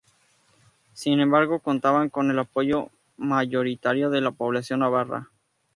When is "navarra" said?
4.79-5.29